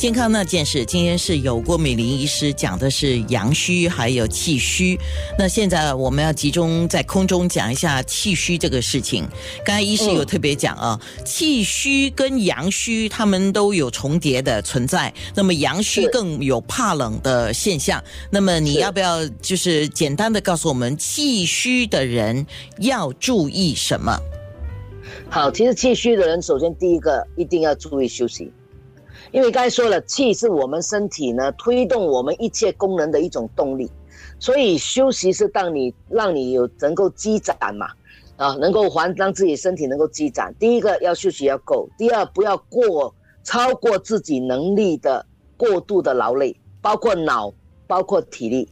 [0.00, 4.98] 健康那件事，今天是有郭美玲医师讲的是阳虚还有气虚。
[5.38, 9.28] 那现在我们要集中在空中讲一下气虚这个事情。
[9.62, 15.12] 刚才医师有特别讲啊，气虚跟阳虚他们都有重叠的存在。
[15.34, 18.02] 那么阳虚更有怕冷的现象。
[18.30, 22.46] 那么你要不要就是简单的告诉我们，气虚的人
[22.78, 24.18] 要注意什么？
[25.28, 28.50] 好，其实气虚的人，首先第一个一定要注意休息。
[29.32, 33.88] 因为刚才说了，气是我们身体呢推动我们一切功能的一种动力，
[34.40, 37.86] 所以休息是当你让你有能够积攒嘛，
[38.36, 40.52] 啊，能够还让自己身体能够积攒。
[40.58, 45.24] 第一个要休息要够，第二不要过超过自己能力的
[45.56, 47.52] 过度的劳累，包括脑，
[47.86, 48.68] 包括体力。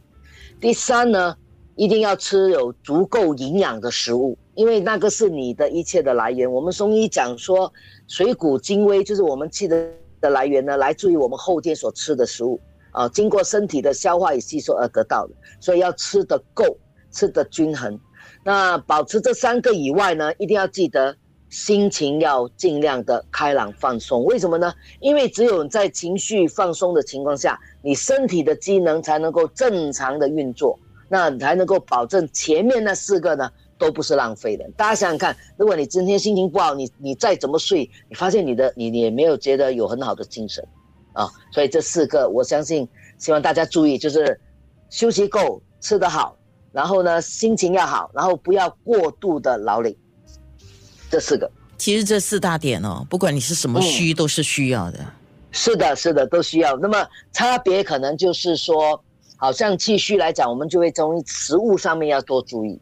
[0.59, 1.37] 第三呢，
[1.75, 6.51] 一定要吃有足够营养的食物，因为那个是你的一切的来源。
[6.51, 7.71] 我们中医讲说，
[8.09, 9.89] 水谷精微，就是我们气的。
[10.21, 12.59] 的来源呢，来自于我们后天所吃的食物
[12.91, 16.77] 啊，经过身体的消化与吸收而得到的，所以要吃得够，
[17.11, 17.99] 吃得均衡。
[18.43, 21.15] 那保持这三个以外呢，一定要记得
[21.49, 24.23] 心情要尽量的开朗放松。
[24.23, 24.73] 为什么呢？
[24.99, 33.49] 因为只有在情绪放松的情况下，你身体的机能才能够正常的运作，那才能够保证前面那四个呢。
[33.79, 34.69] 都不是浪费的。
[34.77, 40.63] 大家想想看，如果你今天心情不好，你你再怎么睡，你发现你的你你也没有觉得有很好的精神，
[41.13, 44.39] 啊，所以这四个我相信，希望大家注意，就是
[44.91, 46.37] 休息够，吃得好，
[46.71, 49.97] 然后呢心情要好，然后不要过度的劳累。
[51.09, 54.99] 这四个，其实这四大点哦，不管你是什么虚，都是需要的。
[55.51, 56.77] 是的，是的，都需要。
[56.77, 59.03] 那么差别可能就是说，
[59.35, 62.79] 好像气虚来讲，我们就会从食物上面要多注意。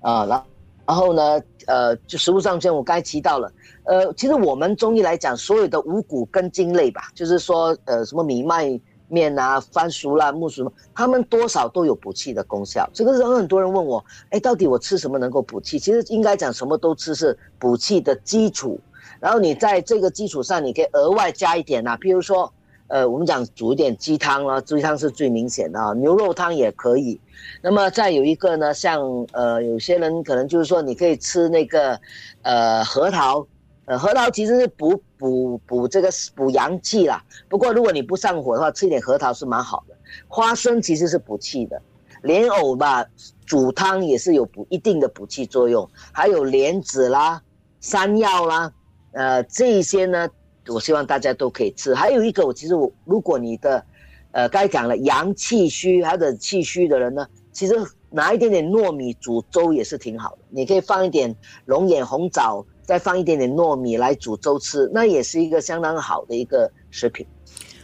[0.00, 0.44] 啊，然
[0.86, 3.52] 然后呢，呃，就食物上，像我刚才提到了，
[3.84, 12.88] 呃，其实我们中医来讲，所有的五谷根茎类吧，就是说，呃，什么米麦面啊、番薯啦、木薯，它们多少都有补气的功效。
[12.92, 15.78] 这个候很多人问我，哎，到底我吃什么能够补气？
[15.78, 18.80] 其实应该讲什么都吃是补气的基础，
[19.20, 22.52] 然后你在这个基础上，你可以额外加一点呐，比如说。
[22.90, 27.20] 呃，我们讲煮一点鸡汤啦，鸡汤是最明显的啊，牛肉汤也可以。
[27.62, 32.00] 那么再有一个呢，像呃，有些人可能就是说，你可以吃那个
[32.42, 33.46] 呃核桃，
[33.84, 37.22] 呃核桃其实是补补补这个补阳气啦。
[37.48, 39.94] 不过如果你不上火的话，吃一点核桃是蛮好的。
[40.26, 41.80] 花生其实是补气的，
[42.24, 43.06] 莲藕吧
[43.46, 45.88] 煮汤也是有补一定的补气作用。
[46.10, 47.40] 还有莲子啦、
[47.80, 48.72] 山药啦，
[49.12, 50.28] 呃这些呢。
[50.68, 51.94] 我希望大家都可以吃。
[51.94, 53.84] 还有一个，我其实我，如果你的，
[54.32, 57.74] 呃，该讲了阳气虚或者气虚的人呢，其实
[58.10, 60.38] 拿一点点糯米煮粥也是挺好的。
[60.50, 61.34] 你可以放一点
[61.64, 67.26] 龙眼红枣，再放一点点糯米来煮粥吃，那也是一个相当好的一个食品。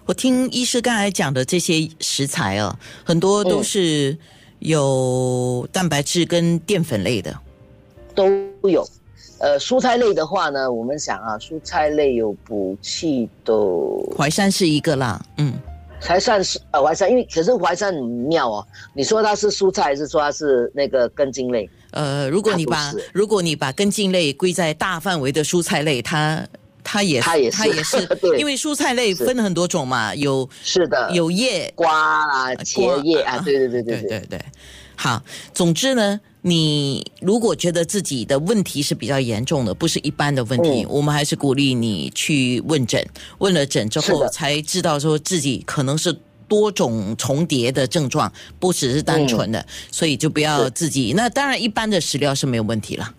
[0.05, 4.17] 我听医师刚才讲的这些食材啊，很多都是
[4.61, 7.37] 有蛋白质跟淀粉类的，
[8.15, 8.25] 都
[8.69, 8.87] 有。
[9.39, 13.53] 呃，蔬菜类的话呢，我们想啊，蔬菜类有补气的，
[14.17, 15.53] 淮山是一个啦，嗯，
[16.01, 21.69] 淮山是呃淮山，因为可是淮山很妙哦，你说它是蔬菜，还是说它是那个根茎类？
[21.91, 26.47] 呃，如果你把如果你把根茎类归在大范围的蔬菜类，它
[26.83, 34.41] 它也它也它也是， 因为蔬菜类分很多种嘛，有是的，有叶瓜啊，茄叶啊，对对对对对对对，
[34.97, 35.23] 好，
[35.53, 36.19] 总之呢。
[36.47, 43.05] 你如果觉得自己的问题是比较严重的，不是一般的问题，我们还是鼓励你去问诊。
[43.39, 51.13] 问了诊之后，才知道说自己可能是多种重叠的症状，不只是单纯的，所以就不要自己。
[51.17, 53.13] 那当然，一般的食疗是没有问题了。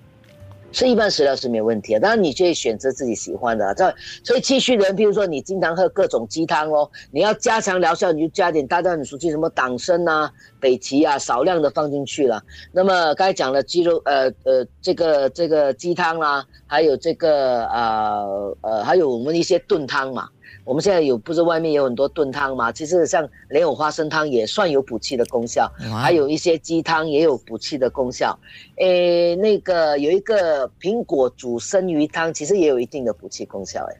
[0.71, 3.73] 吃一般食疗是没问题啊，当然你可以选择自己喜欢的。
[3.73, 12.43] 这所以气虚的人，比如说你经常喝各种鸡汤哦，你要加强疗效，你就加点大家很熟悉什么党参啊、北芪啊，少量的放进去了。
[12.71, 20.29] 那么刚才讲了鸡肉，呃呃，这个这个鸡汤啦，还有这个呃呃，还有我们一些炖汤嘛。
[20.63, 22.71] 我们现在有不是外面有很多炖汤嘛？
[22.71, 25.71] 其实像莲藕花生汤也算有补气的功效，
[26.01, 28.37] 还有一些鸡汤也有补气的功效。
[28.77, 33.85] 诶，那个有一个苹果煮生鱼汤，其实也有一定的补气功效。
[33.85, 33.97] 诶，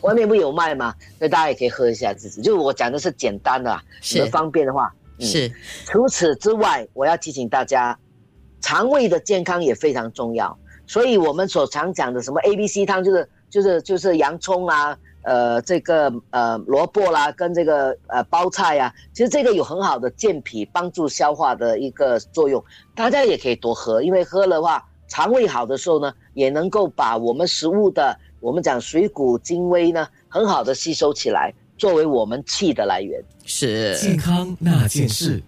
[0.00, 0.94] 外面不有卖吗？
[1.18, 2.42] 那大家也可以喝一下，自己。
[2.42, 5.50] 就我讲的是简单的，是方便的话是。
[5.84, 7.98] 除此之外，我要提醒大家，
[8.60, 10.56] 肠胃的健康也非常重要。
[10.86, 14.98] 所以我们所常讲的什么 A、B、C 汤，就是就是就是洋葱啊。
[15.28, 22.64] 呃这个呃萝卜啦，跟这个呃包菜呀、其实这个有很好的健脾、帮助消化的一个作用，
[22.94, 33.22] 大家也可以多喝，因为喝的话，肠胃好的时候呢，也能够把我们食物的我们讲水谷精微呢，很好的吸收起来，作为我们气的来源。
[33.44, 35.42] 是健康那件事。